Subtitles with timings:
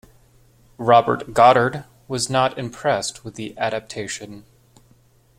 [0.79, 4.45] Robert Goddard was not impressed with the adaptation.